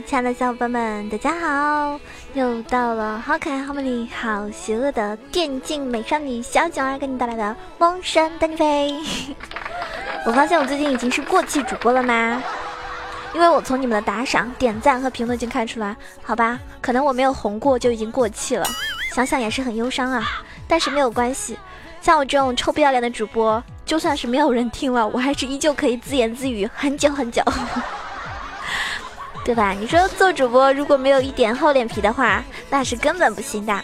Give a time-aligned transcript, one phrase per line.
[0.00, 1.98] 亲爱的小伙伴们，大家好！
[2.34, 7.42] 又到了好可爱、好美丽、好邪恶的电竞美少女小九儿给你带来的
[7.78, 8.92] 《梦神带你飞》。
[10.26, 12.42] 我发现我最近已经是过气主播了吗？
[13.34, 18.66] 因为我从你们的打赏、点赞和评论已经看出来，好吧，可能我没有红过就已经过气了，
[19.14, 20.22] 想想也是很忧伤啊。
[20.68, 21.58] 但是没有关系，
[22.02, 27.42] 像我这种臭不要脸的主播，就算是没有人听了，我还是依旧可以自言自语很久很久。
[29.46, 29.70] 对吧？
[29.70, 33.80] 你说做主播如果没有一点厚脸皮的话，那是根本不行的。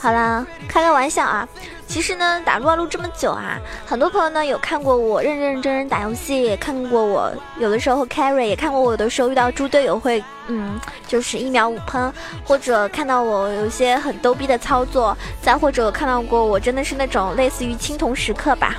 [0.00, 1.46] 好了，开个玩笑啊。
[1.92, 12.10] 其实呢，打撸啊撸这么久啊，很多朋友呢有看过我认认真真打游戏，也看过我有的时候 carry，也看过我有的时候遇到猪队友会，嗯，就是一秒五喷，
[12.46, 18.74] 或者看到我有些很逗逼的操作，再或者看到过我真的是那种类似于青铜时刻吧。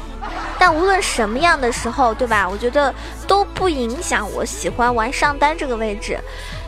[0.58, 2.50] 但无论什么样的时候，对吧？
[2.50, 2.92] 我觉得
[3.28, 6.18] 都不影响我喜欢玩上单这个位置。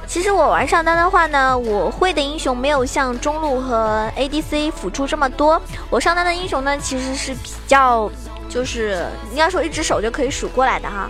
[0.07, 5.61] 其实我玩上单的话呢，我会的英雄没有像中路和 ADC 辅助这么多。
[5.89, 8.09] 我上单的英雄呢，其实是比较，
[8.47, 11.09] 就是应该说一只手就可以数过来的哈。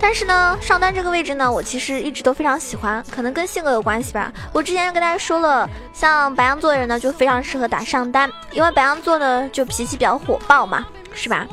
[0.00, 4.32] 但是呢，上单这个位置呢，我其实一直都非常喜欢，可能跟性格有关系吧。
[4.52, 11.46] 我之前跟大家说了，像白羊座的人呢，就非常适合打上单，因为白羊座呢就脾气比较火爆嘛，是吧？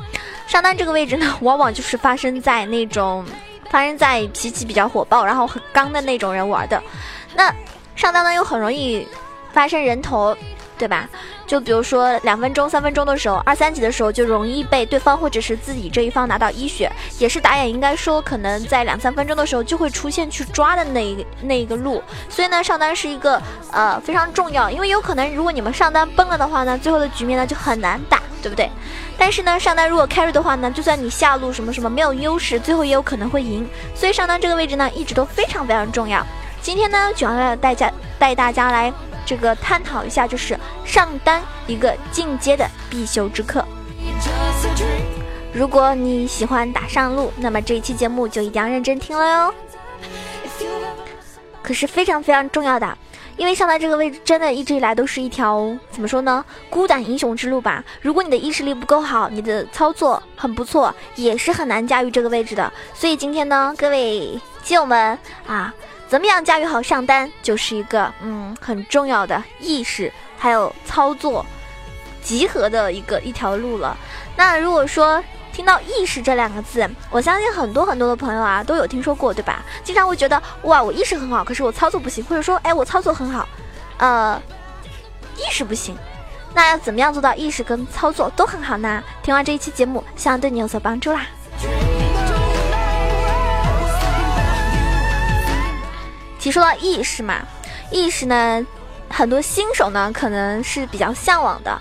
[0.46, 3.22] 上单这个位置呢，往往就是发生在那种。
[3.70, 6.82] 发生在脾气比较火爆，然后很刚的那种人玩的，
[7.34, 7.52] 那
[7.96, 9.06] 上单呢又很容易
[9.52, 10.36] 发生人头，
[10.76, 11.08] 对吧？
[11.46, 23.40] 就比如说两分钟、三分钟的时候，二三级的时候就容易被对方或者是自己这一方拿到一血，也是打野应该说可能在两三分钟的时候就会出现去抓的那一那一个路，所以呢上单是一个
[23.72, 28.20] 呃非常重要，因为有可能如果你们上单崩了的话呢，最后的局面呢就很难打。
[28.42, 28.70] 对不对？
[29.18, 33.68] 但是呢，上单如果 carry 的话呢，就算你下路什么什么没有优势，最后也有可能会赢。
[33.94, 36.24] 所以上单这个位置呢，一直都非常非常重要。
[36.60, 38.92] 今天呢，主要来带家带大家来
[39.24, 43.64] 这个探讨一下，就是上单一个进阶的必修之课。
[45.52, 49.54] 如果你喜欢打上路，那么这一期节目就一定要认真听了哟。
[51.62, 52.98] 可是非常非常重要的。
[53.38, 57.82] 因为上单这个位置真的一直以来都是一条怎么说呢，孤胆英雄之路吧。
[58.02, 62.70] 如果你的意识力不够好，你的操作很不错，也是很难驾驭这个位置的。
[62.92, 65.16] 所以今天呢，各位基友们
[65.46, 65.72] 啊，
[66.08, 71.46] 怎么样驾驭好上单，就是一个嗯很重要的意识还有操作
[72.20, 73.96] 集合的一个一条路了。
[74.36, 75.22] 那如果说，
[75.58, 79.60] 听到意识这两个字，我相信很多很多的朋友啊都有听说过，对吧？
[79.82, 83.48] 经常会觉得哇，我意识很好，可是我操作不行，或者说哎，我操作很好，
[83.96, 84.40] 呃，
[85.36, 85.98] 意识不行。
[86.54, 89.02] 那要怎么样做到意识跟操作都很好呢？
[89.20, 91.26] 听完这一期节目，希望对你有所帮助啦。
[96.38, 97.34] 提说到意识嘛，
[97.90, 98.64] 意识呢，
[99.10, 101.76] 很多新手呢可能是比较向往的。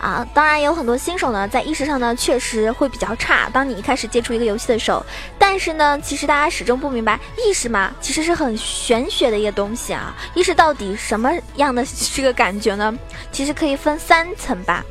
[0.00, 3.50] 啊，当然有很多新手呢，在意识上呢确实会比较差。
[3.52, 5.04] 当你一开始接触一个游戏的时候，
[5.38, 10.16] 但是呢，其实大家始终不明白，意识嘛，其实是很玄学的一个东西啊。
[10.34, 11.84] 意识到底什么样的
[12.14, 12.98] 这个感觉呢？
[13.30, 14.82] 其实可以分三层吧。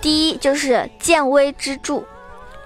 [0.00, 2.04] 第一就是见微知著。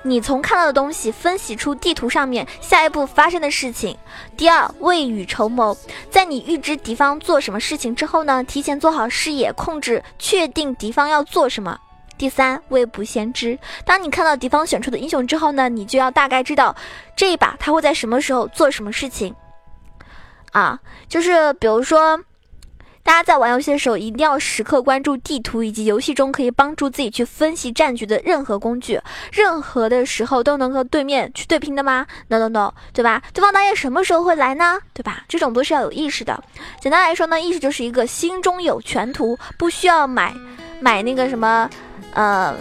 [0.09, 3.97] 你从看到的东西分析出地图上面下一步发生的事情。
[4.37, 5.77] 第二，未雨绸缪，
[6.11, 11.77] 在你预知敌方做什么事情之后呢，提前做好视野控制，确定敌方要做什么。
[12.17, 16.75] 第三，未卜先知，当你看到敌方选出的英雄之后呢，你就要大概知道
[17.17, 19.35] 这一把他会在什么时候做什么事情。
[20.53, 20.79] 啊，
[21.09, 22.21] 就是比如说。
[23.07, 29.01] 大家在玩游戏的时候，一定要时刻关注地图以及游戏中可以帮助自己去分析战局的任何工具。
[29.33, 33.23] 任何的时候都能和对面去对拼的吗？No No No，对吧？
[33.33, 34.81] 对方打野什么时候会来呢？
[34.93, 35.23] 对吧？
[35.29, 36.43] 这种都是要有意识的。
[36.81, 40.35] 简单来说呢，意识就是一个心中有全图，不需要买
[40.81, 41.71] 买那个什么，
[42.13, 42.57] 呃。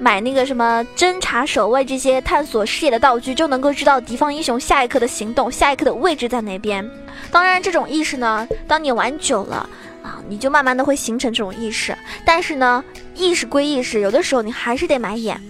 [0.00, 6.88] 买那个什么侦查守卫这些探索视野的道具，就能够知道敌方英雄下一刻的行动，下一刻的位置在哪边。
[7.30, 9.68] 当然，这种意识呢，当你玩久了
[10.02, 11.96] 啊，你就慢慢的会形成这种意识。
[12.24, 15.40] 但是呢，意识归意识，有的时候你还是得买眼。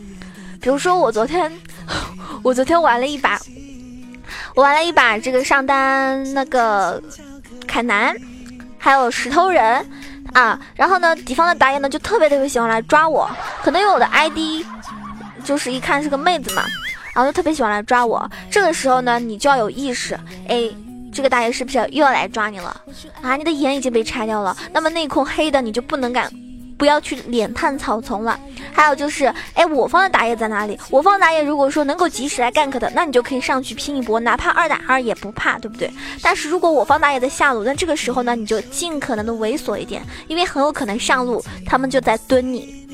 [0.60, 1.50] 比如说我昨天，
[2.42, 3.40] 我昨天玩了一把，
[4.54, 7.02] 我玩了一把这个上单那个
[7.66, 8.14] 凯南，
[8.78, 9.84] 还有石头人。
[10.34, 13.30] 啊，然后呢，敌方的打野呢就特别特别喜欢来抓我，
[13.62, 14.64] 可能因为我的 ID
[15.44, 16.64] 就是一看是个妹子嘛，
[17.14, 18.28] 然后就特别喜欢来抓我。
[18.50, 20.68] 这个时候呢，你就要有意识，哎，
[21.12, 22.76] 这个打野是不是又要来抓你了？
[23.22, 26.30] 啊，你的眼已经被拆掉了，那么内控黑的你就不能敢
[26.76, 28.38] 不要去脸探草丛了。
[28.72, 30.78] 还有就是，哎，我方的打野在哪里？
[30.90, 35.90] 我方打野如果说能够及时来 gank 的，那你就可以上去拼一波，哪怕二打二也不怕，对不对？
[36.22, 42.84] 但是如果我方打野在下路，那这个时候呢，你就尽可能的猥琐一点，因为很有可能上路他们就在蹲你。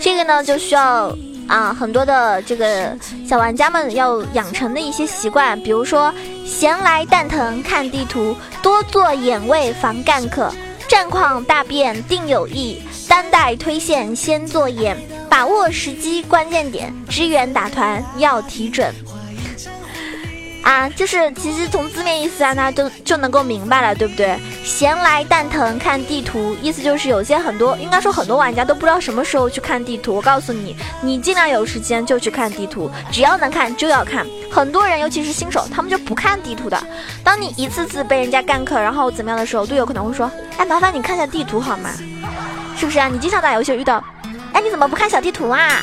[0.00, 1.16] 这个呢，就需要
[1.46, 2.96] 啊很多的这个
[3.28, 6.12] 小玩家们要养成的一些习惯，比如说
[6.44, 10.50] 闲来蛋疼看地图，多做眼位防干咳。
[10.88, 14.96] 战况大变定有意，单带推线先做眼，
[15.28, 18.92] 把握时机关键点，支援打团要提准。
[20.62, 24.38] 啊，就是其实从字面意思啊，大家就就能够明白了，对不对？
[24.64, 30.14] 闲来蛋疼看地图，意思就是有些很多，应该说很多玩家都不知道什么时候去看地图。
[30.14, 34.24] 我告诉你，你尽量有时间就去看地图，只要能看就要看。
[34.52, 36.80] 很多人，尤其是新手，他们就不看地图的。
[37.24, 41.90] 当你一次次被人家干克，然后怎么样的时候，队友可能会说：“哎，麻烦你看下地图好吗？
[42.76, 43.08] 是不是啊？
[43.08, 44.02] 你经常打游戏遇到，
[44.52, 45.80] 哎，你怎么不看小地图啊？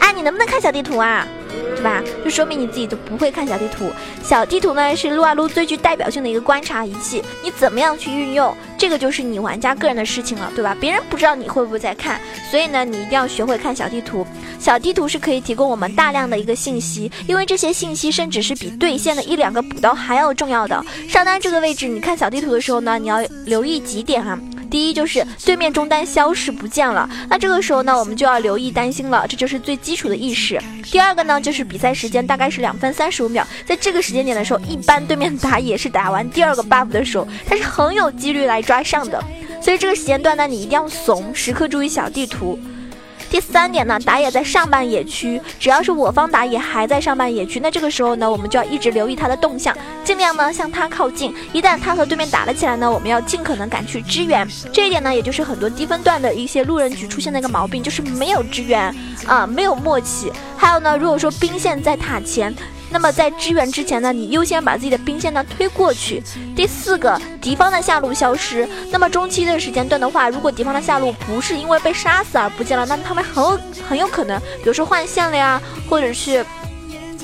[0.00, 1.26] 哎，你能不能看小地图啊？”
[1.74, 2.02] 对吧？
[2.24, 3.90] 就说明你自己都不会看小地图。
[4.22, 10.76] 小地图呢是撸啊撸最具代表性的一个观察仪器，你怎么样去运用，这个就是你玩家个人的事情了，对吧？
[10.80, 12.20] 别人不知道你会不会在看，
[12.50, 14.26] 所以呢，你一定要学会看小地图。
[14.58, 20.82] 小地图是可以提供我们大量的一个信息，因为这些信息甚至是比对线的一两个补刀还要重要的。
[21.08, 24.38] 上单这个位置，你看小地图的时候呢，你要留意几点啊？
[24.70, 30.60] 第一就是对面中单消失不见了，那这个时候呢，我们就要留意担心了，这就是最基础的意识。
[30.90, 39.22] 第二个呢，就是比赛时间大概是两分三十五秒，在这个时间点的时候，一般对面打野是打完第二个 buff 的时候，他是很有几率来抓上的，
[39.60, 42.58] 所以这个时间段呢，你一定要怂，时刻注意小地图。
[43.30, 51.34] 第三点呢，打野在上半野区，只要是我方打野还在上半野区，那这个时候呢，我们就要一直留意他的动向，尽量呢向他靠近。
[51.52, 54.46] 一旦他和对面打了起来呢，我们要尽可能赶去支援。
[54.72, 58.94] 这一点呢，也就是很多低分段的一些路人局出现的一个毛病，就是没有支援
[59.26, 60.32] 啊，没有默契。
[60.56, 62.54] 还有呢，如果说兵线在塔前。
[62.90, 66.22] 那么在支援之前呢，你优先把自己的兵线呢推过去。
[66.54, 68.68] 第四个，敌方的下路消失。
[68.90, 76.44] 那么中期的时间段的话，如果敌方的下路不是因为被杀死而不见了，那他们很有很有可能，比如说换线了呀，或者是。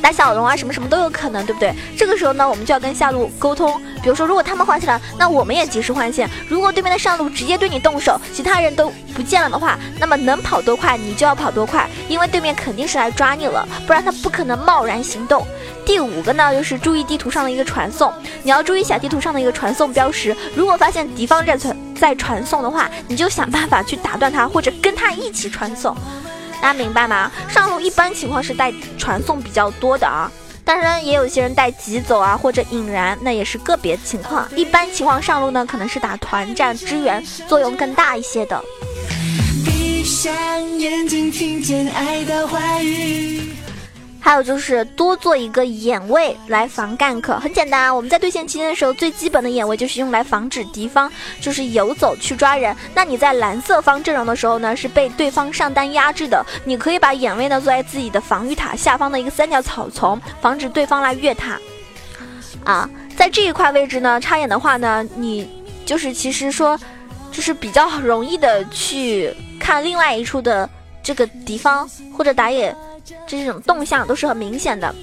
[0.02, 1.72] 打小龙啊，什么什么都有可能，对不对？
[1.96, 3.80] 这个时候呢，我们就要跟下路沟通。
[4.02, 6.28] 比如说，如果他们换线了，那我们也及时换线。
[6.48, 15.46] 如果对面的上路直接对你动手，其他人都不见了的话，那么能跑多快你就要跑多快，因为对面肯定是来抓你了，不然他不可能贸然行动。
[15.86, 18.12] 第五个呢，就是注意地图上的一个传送，
[18.42, 20.36] 你要注意小地图上的一个传送标识。
[20.56, 25.96] 如果发现敌方在传在传送的话，你就想办法去打断他，或者跟他一起传送。
[26.62, 27.28] 大家明白吗？
[27.48, 30.30] 上路一般情况是带传送比较多的啊，
[30.64, 34.48] 当然也有些人带疾走啊或者引燃，那也是个别情况。
[34.54, 38.62] 一般情况上路呢，可能是打团战支援作用更大一些的。
[39.64, 40.32] 闭上
[40.78, 43.50] 眼睛，听见爱的话语。
[44.24, 47.92] 还有就是多做一个眼位来防 gank，很简单啊。
[47.92, 51.10] 我们在对线期间的时候，最基本的眼位就是用来防止敌方
[51.40, 52.74] 就是游走去抓人。
[52.94, 61.58] 那你在蓝色方阵容的时候呢，是被对方上单压制的，你可以把眼位呢做在自己的防御塔下方的一个三角草丛，防止对方来越塔。
[62.62, 65.50] 啊，在这一块位置呢，插眼的话呢，你
[65.84, 66.78] 就是其实说，
[67.32, 70.70] 就是比较容易的去看另外一处的
[71.02, 72.72] 这个敌方或者打野。
[73.26, 74.94] 这种动向都是很明显的。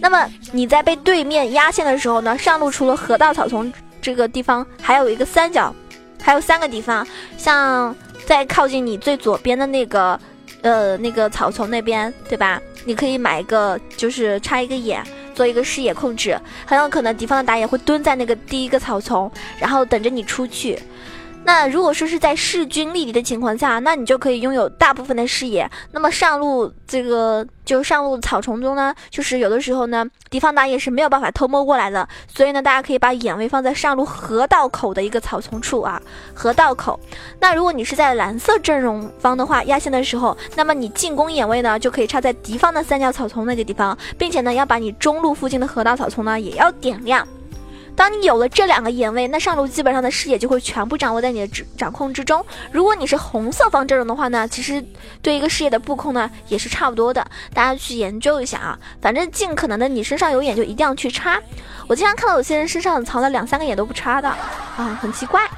[0.00, 5.74] 那么你在被对面压线的时候呢，上路除了河道草丛这个地方，还有一个三角，
[6.20, 7.06] 还有三个地方，
[7.38, 7.94] 像
[8.26, 10.18] 在靠近你最左边的那个，
[10.62, 12.60] 呃，那个草丛那边，对吧？
[12.84, 15.02] 你可以买一个，就是插一个眼，
[15.34, 20.78] 做一个视野控制，很有可能敌方的打野会蹲在那个第一个草丛，然后等着你出去。
[21.44, 25.70] 那如果说是在势均力敌的情况下，那你就可以拥有大部分的视野。
[25.92, 32.08] 那么上路这个就上路草丛中呢，就是有的时候呢，敌方打野是没有办法偷摸过来的。
[32.26, 36.00] 所以呢，大家可以把眼位放在上路河道口的一个草丛处啊，
[36.32, 36.98] 河道口。
[37.38, 47.26] 那如果你是在蓝色阵容方的话，压线的时候，那么你进攻眼位呢，就可以插在敌方的三角草丛那个地方，并且呢，要把你中路附近的河道草丛呢也要点亮。
[47.96, 52.44] 当你有了这两个眼位，那上路基本上的视野就会全部掌握在你的掌掌控之中。
[52.72, 54.84] 如果你是红色方阵容的话呢，其实
[55.22, 57.24] 对一个视野的布控呢也是差不多的。
[57.52, 61.40] 大家去研究一下啊，反正尽可能的你身上有眼就一定要去插。
[61.86, 65.48] 我经常看到有些人身上藏了两三个眼都不插的啊，很奇怪。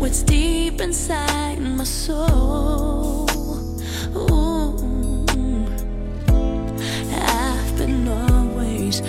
[0.00, 3.28] what's deep inside my soul.
[4.16, 5.26] Ooh,
[7.12, 9.02] I've been always.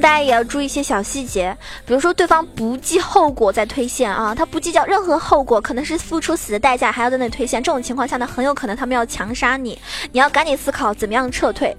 [0.00, 9.78] 大家也要注意一些小细节，比如说对方不计后果在推线啊，他不计较任何后果，可能是付出死的代价还要在那推线，这种情况下呢，很有可能他们要强杀你，
[10.10, 11.76] 你要赶紧思考怎么样撤退。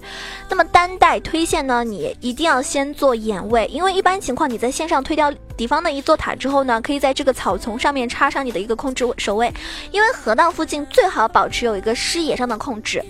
[0.48, 9.52] 那么单带推线呢，你一定要先做眼位，因为一般情况你在线上推掉敌方的一座塔之后呢，可以在这个草丛上面插上你的一个控制守卫，
[9.90, 13.04] 因为河道附近最好保持有一个视野上的控制。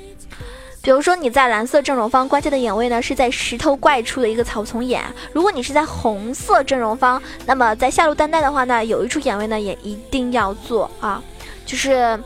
[0.82, 5.00] 比如说你在蓝色阵容方关键的眼位呢是在石头怪处的一个草丛眼，
[5.32, 11.22] 如果你是在红色阵容方，那么在下路单带的话呢，有一处眼位呢也一定要做啊，
[11.64, 12.18] 就是，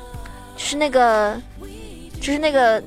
[0.57, 1.39] 就是那个，
[2.19, 2.83] 就是那个，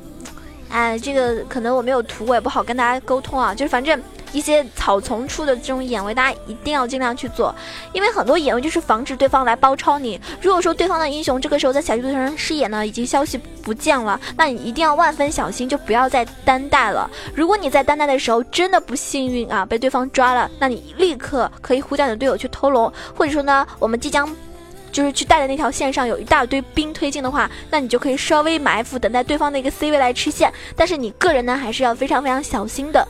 [0.69, 4.01] 哎，这个可能我没有图，我也不好跟大家沟通啊，就是反正。
[4.31, 7.55] 一些草丛处的这种眼位，大家一定要尽量去做，
[7.93, 10.21] 因为很多眼位就是防止对方来包抄你。
[10.39, 17.09] 如果说对方的英雄这个时候在小地图上视野呢已经消息不见了，那你一定要万分小心，就不要再单带了。
[17.33, 24.29] 如果你在单带的时候真的不幸运啊，被对方抓了，那你立刻可以呼叫你的队友去偷龙，或者说呢，我们即将
[24.91, 30.51] 就是去带的那条线上有一大堆兵推进的话，那你就可以稍微埋伏，等待对方的一个 C 位来吃线。
[30.75, 33.07] 但是你个人呢还是要非常非常小心的。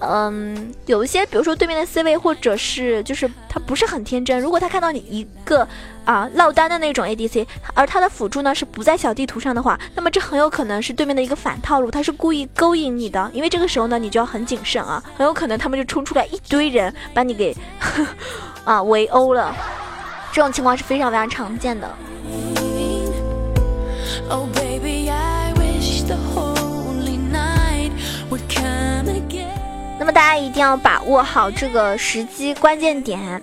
[0.00, 4.40] 嗯，有一些，比如说对面的 C 位，或者是就是他不是很天真。
[4.40, 5.66] 如果他看到你一个
[6.04, 7.44] 啊落单的那种 ADC，
[7.74, 13.28] 而他的辅助呢是不在小地图上的话，那么这很有可能是对面的一个反套路，他是故意勾引你的。
[13.34, 17.56] 因为这个时候呢，你就要很谨慎啊，很有可能他们就冲出来一堆人把你给
[18.62, 19.52] 啊围殴了。
[20.32, 21.88] 这种情况是非常非常常见的。
[29.98, 33.42] 那么大家一定要把握好这个时机关键点，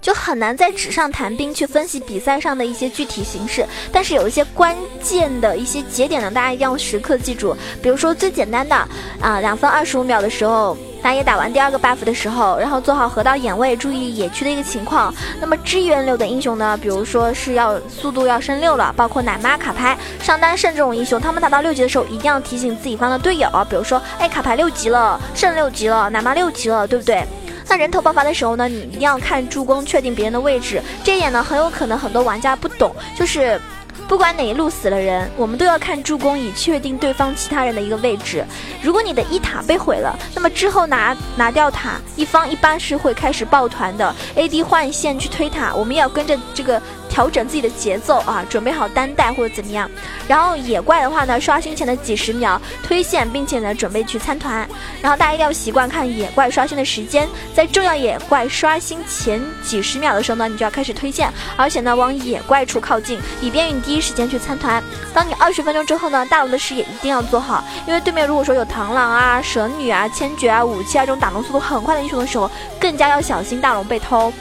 [0.00, 3.64] 就很难在纸上谈兵去分析比赛上的一些具体形式。
[3.92, 7.56] 但是有一些关键的一些节点呢，大家一定要时刻记住。
[7.82, 8.74] 比如说最简单的
[9.20, 10.76] 啊，两分二十五秒的时候。
[11.02, 15.12] 打野打完第二个 buff 的时候，然后做好河道眼位，注意野区的一个情况。
[15.40, 27.24] 那么支援流的英雄呢，比如说是要速度要升六了，包括奶妈、卡牌、上单胜这种英雄，他们打到六级的时候，一定要提醒自己方的队友，比如说，哎，卡牌六级了，胜六级了，奶妈六级了，对不对？
[27.68, 30.80] 那人头爆发的时候呢，你一定要看助攻，确定别人的位置。
[31.02, 33.60] 这一点呢，很有可能很多玩家不懂，就是。
[34.08, 38.44] 不管哪一路死了人，我们都要看助攻，以确定对方其他人的一个位置。
[38.82, 46.80] 如果你的一塔被毁了，那么之后拿拿掉塔，一方一般是会开始抱团的，AD 换线去推塔，我们也要跟着这个。
[47.12, 49.88] 调整自己的节奏啊，准备好单带或者怎么样。
[50.26, 54.66] 然后野怪的话呢，刷新前的几十秒推线，并且呢准备去参团。
[55.02, 64.82] 然后大家一定要习惯看野怪刷新的时间，在重要野怪刷新前几十秒的时候呢，你就要开始推线，而且呢往野怪处靠近，以便于你第一时间去参团。
[65.12, 72.50] 当你二十分钟之后呢，大龙的视野一定要做好，因为对面如果说有螳螂啊、蛇女啊、千珏啊、武器啊这种打龙速度很快的英雄的时候，
[72.80, 74.32] 更加要小心大龙被偷。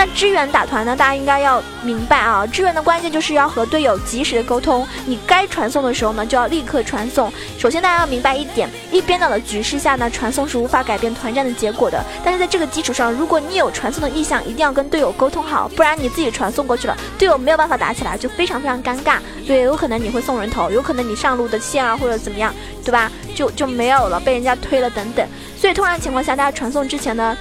[0.00, 0.96] 那支援打团呢？
[0.96, 4.88] 大家应该要明白啊，支援的关键就是要和队友及时的沟通。
[5.04, 7.30] 你该传送的时候呢，就要立刻传送。
[7.58, 12.02] 首先，大家要明白一点，一边倒的局势下呢，传送是无法改变团战的结果的。
[12.24, 19.18] 但是在这个基础上，如果你有传送的意向，一定要跟队友沟通好，不然你自己传送过去了，队友没有办法打起来，就非常非常尴尬。
[19.46, 23.12] 对，有可能你会送人头，有可能你上路的线啊或者怎么样，对吧？
[23.34, 25.28] 就就没有了，被人家推了等等。
[25.58, 27.36] 所以通常情况下，大家传送之前呢。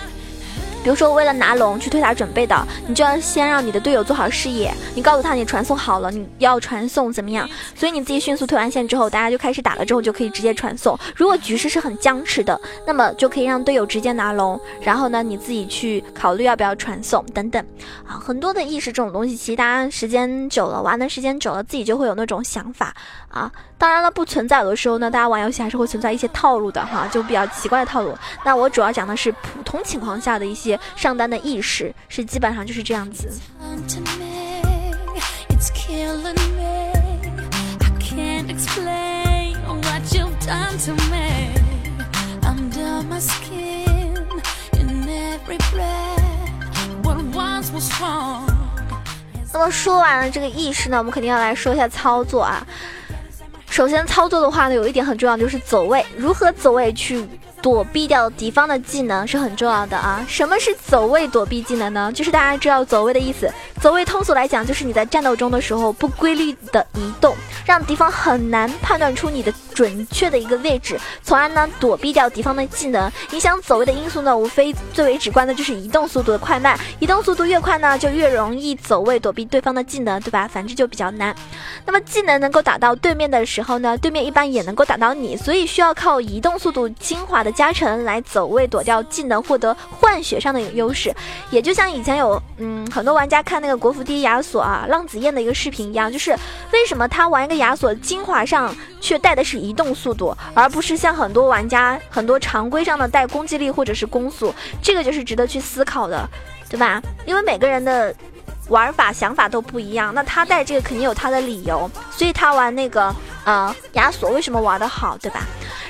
[0.84, 7.48] 比如说，为了拿龙去推塔准备的，你就要先让你的队友做好视野，你告诉他你传送好了，你要传送怎么样？
[7.76, 10.98] 所以你自己迅速推完线之后，大家就开始打了，之后就可以直接传送。
[11.16, 17.64] 如果局势是很僵持的，那么就可以让队友直接拿龙，然后呢，你自己去考虑要不要传送等等。
[18.08, 22.96] 啊，很多的意识这种东西，其实大家时间久了，玩的时间久了，自己就会有那种想法
[23.28, 23.52] 啊。
[23.80, 28.16] 当然了，不存在有的时候呢，大家玩游戏还是会存在一些套路的哈，就比较奇怪的套路。
[28.44, 30.78] 那我主要讲的是普通情况下的一些。
[30.98, 33.32] 上单的意识是基本上就是这样子。
[49.52, 52.62] 那么说完了这个意识呢，我们肯定要来说一下操作啊。
[53.70, 57.28] 首先操作的话呢，有一点很重要，就是走位，如何走位去。
[57.62, 60.26] 躲避掉敌方的技能是很重要的啊！
[60.30, 62.10] 什么是走位躲避技能呢？
[62.16, 63.52] 就是大家知道走位的意思。
[63.82, 67.36] 走位通俗来讲，就是你在战斗中的时候不规律的移动，
[67.66, 69.54] 让敌方很难判断出你的。
[69.80, 73.10] 准确的一个位置，从而呢躲避掉敌方的技能。
[73.32, 76.78] 影响走位的因素呢，无非最为直观的就是移动速度的快慢。
[77.00, 80.46] 移动速度越快呢，就越容易走位躲避对方的技能，对吧？
[80.46, 81.34] 反之就比较难。
[81.86, 91.16] 那么技能能够打到对面的时候呢，对面一般也能够打到你，所以需要靠移动速度精华的加成来走位躲掉技能，获得换血上的优势。
[91.52, 96.32] 也就像以前有嗯很多玩家看那个国服第一亚索啊浪子燕的一个视频一样，就是
[96.72, 106.30] 为什么他玩一个亚索精华上却带的是移动速度，而不是像很多玩家很多常规上的带攻击力或者是攻速，这个就是值得去思考的，
[106.70, 107.02] 对吧？
[107.26, 108.14] 因为每个人的。
[108.70, 115.42] 玩法想法都不一样，那他带这个肯定有他的理由，所以他玩那个呃亚索为什么玩的好，对吧？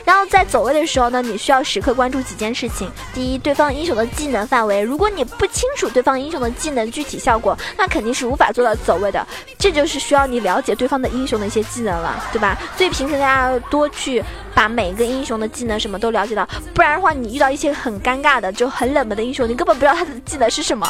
[0.06, 2.90] 然后在走位的时候呢，你需要时刻关注几件事情。
[3.14, 9.28] 第一，对方英雄的技能范围，如果你不清楚对方英雄的技能具体效果，那肯定是无法做到走位的。
[9.60, 12.58] 这就是需要你了解对方的英雄的一些技能了，对吧？
[12.76, 14.24] 所以平时大家要多去
[14.56, 20.88] 把每个英雄的技能什么都了解到，不然的话，你遇到一些很尴尬的就很冷门的英雄，你根本不知道他的技能是什么。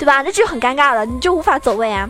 [0.00, 0.22] 对吧？
[0.22, 2.08] 那就很尴尬了，你就无法走位啊。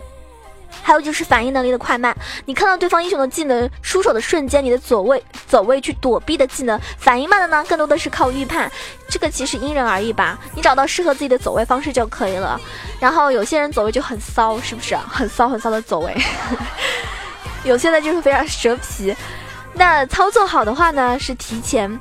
[0.81, 2.17] 还有就是反应能力的快慢，
[2.47, 8.71] 你看到对方英雄的技能出手的瞬间，你的走位走位去躲避的技能，反应慢的呢，更多的是靠预判。
[9.09, 12.59] 这个其实因人而异吧，你找到适合自己的走位方式就可以了。
[13.01, 14.97] 然后有些人走位就很骚，是不是？
[14.97, 16.17] 很骚很骚的走位。
[17.65, 19.15] 有些呢就是非常蛇皮。
[19.75, 21.99] 那操作好的话呢，是提前。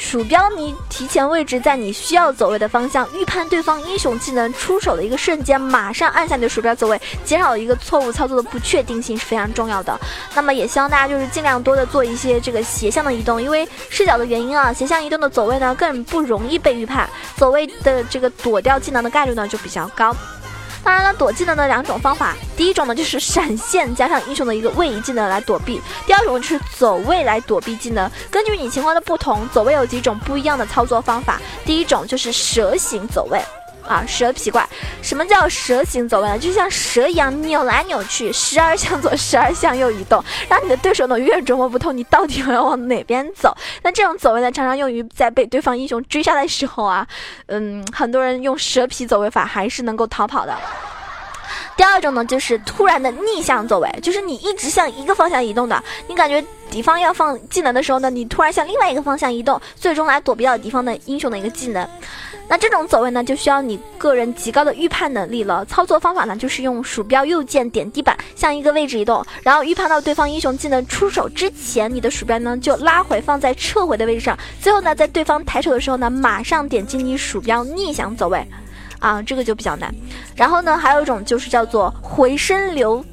[0.00, 10.00] 鼠标你提前位置在你需要走位的方向，预判对方英雄技能出手的一个瞬间，马上按下你的鼠标走位，减少一个错误操作的不确定性是非常重要的。
[10.34, 20.16] 那么也希望大家就是尽量多的做一些这个斜向的移动，因为视角的原因啊，斜向移动的走位呢更不容易被预判，走位的这个躲掉技能的概率呢就比较高。
[20.88, 28.10] 当然了，躲技能的两种方法，第一种呢就是闪现加上英雄的一个位移技能来躲避，第二种就是走位来躲避技能。
[28.30, 31.38] 根据你情况的不同，走位有几种不一样的操作方法。
[31.62, 33.38] 第一种就是蛇形走位。
[33.88, 34.68] 啊，蛇皮怪，
[35.02, 36.38] 什么叫蛇形走位呢？
[36.38, 43.56] 就像蛇一样扭来扭去，时而向左，时而向右移动，让你的对手呢越琢磨不透你到底要往哪边走。
[43.82, 47.06] 那这种走位呢，常常用于在被对方英雄追杀的时候啊，
[47.46, 50.54] 嗯，很多人用蛇皮走位法还是能够逃跑的。
[51.76, 61.88] 第二种呢，就是突然的逆向走位，就是你一直向一个方向移动的，你感觉敌方要放技能的时候呢，你突然向另外一个方向移动，最终来躲避掉敌方的英雄的一个技能。
[62.50, 65.62] 那这种走位呢，就需要你个人极高的预判能力了。
[65.66, 74.38] 操作方法呢，就是用鼠标右键点地板，向一个位置移动，然后预判到对方英雄技能出手之前，你的鼠标呢就拉回放在撤回的位置上。
[74.62, 78.42] 最后呢，在对方抬手的时候呢，马上点击你鼠标逆向走位，
[78.98, 79.94] 啊，这个就比较难。
[80.34, 83.04] 然后呢，还有一种就是叫做回身流，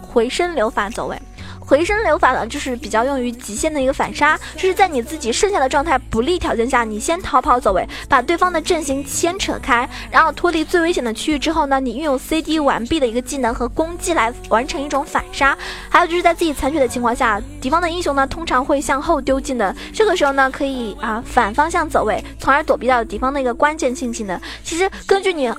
[0.00, 1.20] 回身流法走位。
[1.66, 15.58] 回声流法呢，就是比较用于极限的一个反杀，就是在你自己剩下的状态不利条件下，你先逃跑走位，把对方的阵型牵扯开，然后脱离最危险的区域之后呢，你运用 CD 完毕的一个技能和攻击来完成一种反杀。
[15.88, 24.40] 还有就是在自己残血的情况下，敌方的英雄呢通常会向后丢技能，这个时候呢可以啊反方向走位，从而躲避到敌方的一个关键性技能。
[24.62, 25.52] 其实根据你。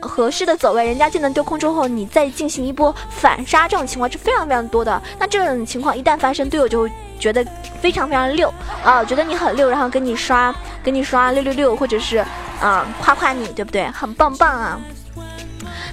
[0.00, 5.00] 合适的走位，人家技能丢空之后，你再进行一波反杀，这种情况是非常非常多的。
[5.18, 7.46] 那这种情况一旦发生，队友就会觉得
[7.80, 12.24] 非常非常溜啊，觉得你很溜，然后给你刷，给你刷六六六，或者是
[12.60, 13.88] 啊夸夸你，对不对？
[13.90, 14.80] 很棒棒啊！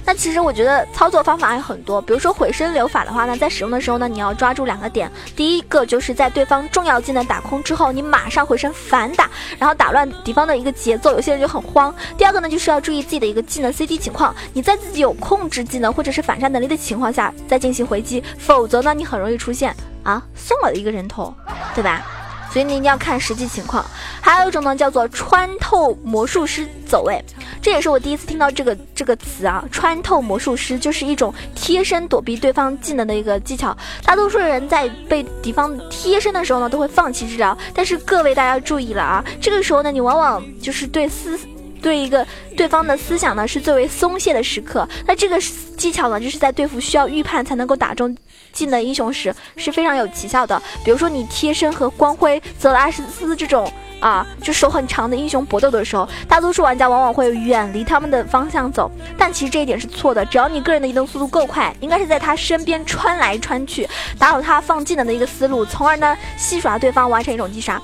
[0.04, 5.10] 那其实我觉得操作方法有很多，比如说回声流法的话呢，在使用的时候呢，你要抓住两个点。
[5.36, 11.94] 第一个就是在对方重要技能打空之后，你马上回身反打，然后打乱敌方的一个节奏，有些人就很慌。
[12.16, 21.34] 第二个呢，就是要注意自己的一个技能 CD 情况，你在自己有控制技能或者是反杀能力的情况下再进行回击，否则呢，你很容易出现啊送了一个人头，
[21.74, 22.17] 对吧？
[22.50, 23.84] 所以你一定要看实际情况。
[24.20, 27.22] 还有一种呢，叫做穿透魔术师走位，
[27.62, 29.64] 这也是我第一次听到这个这个词啊。
[29.70, 33.76] 穿透魔术师就是一种贴身躲避对方技能的一个技巧。
[34.04, 37.56] 大多数人在被敌方贴身的时候呢，都会放弃治疗。
[37.74, 41.38] 但是各位大家注意了啊，这个时候呢，你往往就是对思
[41.80, 42.26] 对一个
[42.58, 44.86] 对方的思想呢是最为松懈的时刻。
[45.06, 45.38] 那这个
[45.76, 48.14] 技巧呢，就是在对付需要预判才能够打中。
[48.52, 60.24] 技能英雄时是非常有奇效的，比如说你贴身和光辉、泽拉斯这种啊，就手很长的英雄搏斗的时候，大多数玩家往往会远离他们的方向走，但其实这一点是错的。
[60.26, 67.80] 只要你个人的移动速度够快，应该是在他身边穿来穿去，打扰他放技能的一个思路，从而呢戏耍对方，完成一种击杀。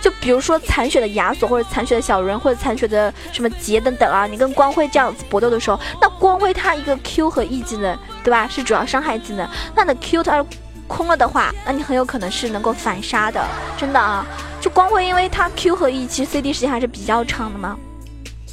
[0.00, 7.96] 就比如说残血的亚索，或者残血的小人，或者残血的什么杰等等啊，啊你跟光辉这样子搏斗的时候，那光辉他一个 Q 和 E 技能。
[8.24, 8.46] 对吧？
[8.46, 9.48] 是主要伤害技能。
[9.74, 10.44] 那你的 Q 它
[10.86, 13.42] 空了的话，那你很有可能是能够反杀的，
[13.78, 14.26] 真的啊！
[14.60, 17.74] 就光辉因为它 Q 和 E 其实 CD 时间还是比较长的嘛，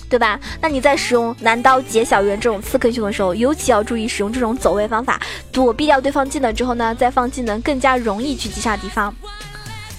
[0.07, 0.39] 对吧？
[0.61, 5.19] 那你在使用男刀解小圆这种刺客英雄的时候，尤其要注意使用这种走位方法，
[5.51, 9.13] 躲避掉对方技能之后呢，再放技能更加容易去击杀敌方。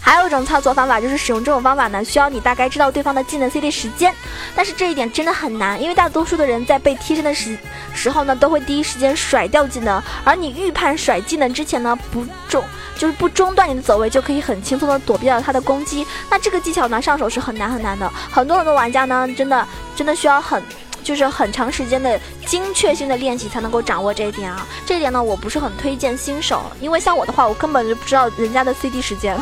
[0.07, 4.15] 还有一种操作方法，就是使用这种方法呢，需要你大概知道对方的技能 CD 时间，
[4.55, 7.59] 但是这一点真的很难，因为大多数的人在被贴身的时
[7.93, 12.63] 时候呢，都会第一时间甩掉技能，而你预判甩技能之前呢，不中
[12.97, 16.07] 就是不中断你的走位，就可以很轻松的躲避掉他的攻击。
[16.31, 19.67] 那这个技巧呢，上手是很难很难的，很多很多玩家呢，真的
[19.97, 20.63] 真的需要很
[21.03, 22.17] 就是很长时间的
[22.47, 24.65] 精确性的练习才能够掌握这一点啊。
[24.87, 29.37] 这一点呢，我不是很推荐新手，因为像我的话，我根本就不知道人家的 CD 时间。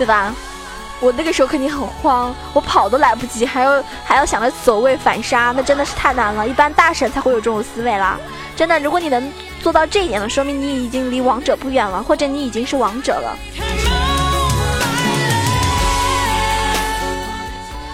[0.00, 0.34] 对吧？
[0.98, 6.48] 我那个时候肯定很慌，我跑都来不及，还要还要想着走位反杀，那真的是太难了。
[6.48, 8.18] 一般大神才会有这种思维啦。
[8.56, 13.36] 真的，如果你能做到这一点了，说明你已经离王者不远了，或者你已经是王者了。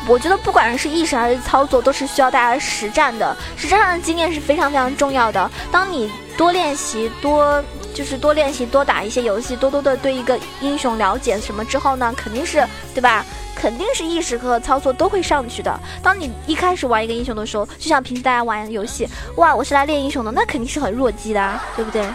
[0.06, 5.50] 我觉得不管是意识还是操作，都是需要大家实战的，实战上的经验是非常非常重要的。
[5.72, 7.60] 当你多练习多。
[7.96, 12.62] 就是多练习，多打一些游戏，多多的对一个英雄了解什么之后呢，肯定是
[12.94, 13.24] 对吧？
[13.54, 15.80] 肯定是意识和操作都会上去的。
[16.02, 22.06] 当你一开始玩一个英雄的时候，就像平时大家玩游戏，哇，我是来练英雄的，那肯定是很弱鸡的，对不对？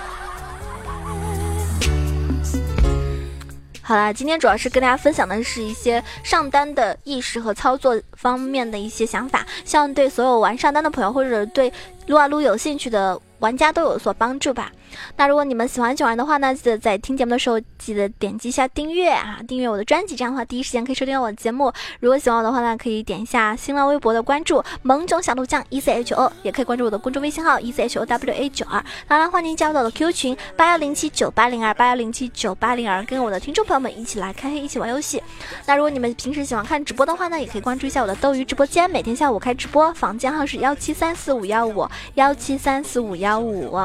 [3.82, 11.74] 好啦，今天主要是跟大家分享的是一些上单的意识和操作方面的一些想法，希望对所有玩上单的朋友或者对
[12.06, 13.20] 撸啊撸有兴趣的。
[13.42, 14.72] 玩家都有所帮助吧。
[15.18, 21.72] 那如果你们喜欢九儿的话呢，记得在听节目的时候记得点击一下订阅啊，订阅我的专辑，这样的话第一时间可以收听到我的节目。
[22.00, 28.84] 如果喜欢我的话呢，可以点一下新浪微博的关注，萌种小鹿酱 E C H O，也可以关注我的公众微信号 E C H O W A 九二。
[29.08, 35.22] 当然欢迎加入到我的 QQ 群八幺零七九八零二八幺零七九八零二，跟我的听众朋友们一起来开黑，一起玩游戏。
[35.66, 43.80] 那如果你们平时喜欢看直播的话呢，也可以关注一下我的斗鱼直播间，每天下午开直播，房间号是幺七三四五幺五幺七三四五幺五。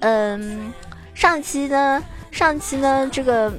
[0.00, 0.72] 嗯，
[1.14, 3.52] 上期呢，上期呢，这个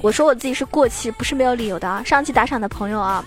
[0.00, 2.02] 我说我自己是过气，不是没有理由的啊。
[2.04, 3.24] 上期打赏的朋友啊，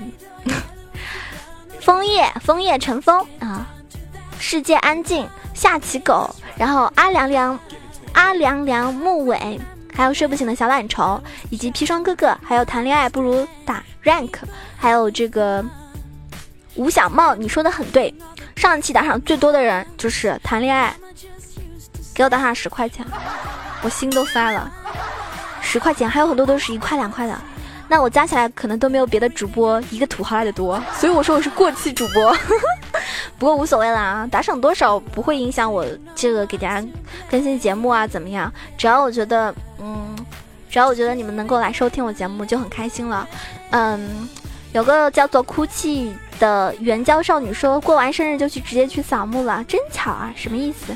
[1.81, 3.65] 枫叶，枫叶成风啊，
[4.39, 7.59] 世界安静，下棋狗，然后阿凉凉，
[8.13, 9.59] 阿凉凉木尾，
[9.95, 14.33] 还有睡不醒的小懒虫，以及砒霜哥哥，还有谈恋爱不如打 rank，
[14.77, 15.63] 还有这个
[16.75, 18.13] 吴小茂，你说的很对，
[18.55, 20.93] 上期打赏最多的人就是谈恋爱。
[22.19, 23.05] 给我打上十块钱，
[23.81, 24.69] 我心都塞了。
[25.61, 27.33] 十块钱，还有很多都是一块两块的，
[27.87, 30.83] 那我加起来可能都没有别的主播一个土豪来的多。
[30.97, 32.35] 所以我说我是过气主播，
[33.39, 36.85] 不过无所谓啦，打赏多少不会影响我这个给大家
[37.31, 38.51] 更新节目啊，怎么样？
[38.77, 40.13] 只要我觉得，嗯，
[40.69, 43.25] 只要我觉得你们能够来收听我节目就很开心了。
[43.69, 44.27] 嗯，
[44.73, 50.93] 有个叫做哭泣的援交少女说过完生日就去直接去扫墓了，真巧啊，什么意思？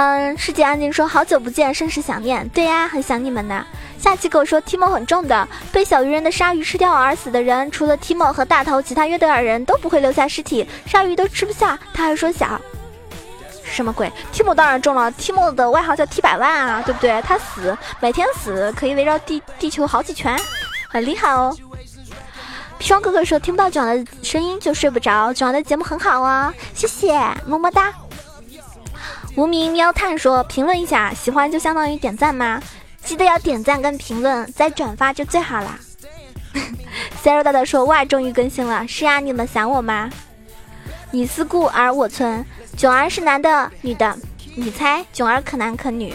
[0.00, 2.48] 嗯，世界安静说好久不见，甚是想念。
[2.50, 3.66] 对呀，很想你们呢。
[3.98, 11.76] 下期狗说 Timo 很重的，被小鱼人的鲨鱼吃掉而死的人，除了 Timo 和大头，其他约德尔人都不会留下尸体，鲨鱼都吃不下。
[11.92, 12.60] 他还说小，
[13.64, 17.20] 什么鬼？Timo 当然重了，Timo 的外号叫 T 百万啊，对不对？
[17.22, 20.38] 他死，每天死可以围绕地地球好几圈，
[20.88, 21.52] 很厉害哦。
[22.78, 27.92] 砒霜哥哥说听不到九阳的声音就睡不着，九阳的节目很好哦，谢谢，么么哒。
[29.38, 32.60] 无名喵探说：“评论一下，喜欢就相当于点赞吗？
[33.04, 35.78] 记得要点赞跟评论，再转发就最好啦。
[37.22, 38.84] Sarah 大大说：“哇，终于更新了！
[38.88, 40.10] 是呀，你们想我吗？
[41.12, 42.44] 你思故而我存。
[42.76, 44.18] 囧儿是男的，女的？
[44.56, 45.06] 你猜？
[45.12, 46.12] 囧儿可男可女？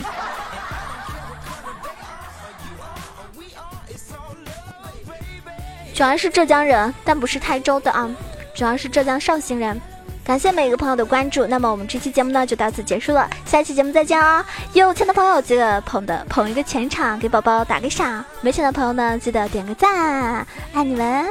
[5.94, 8.14] 囧儿是浙江人，但不是台州的啊，
[8.54, 9.80] 主要是浙江绍兴人。”
[10.26, 14.44] 感谢每一个朋友的关注，那么我们这期节目呢就到此结束了，下期节目再见哦！
[14.72, 21.28] 有钱的朋友记得捧的捧一个全场，给宝宝打个赏；没钱的朋友呢记得点个赞，爱你们。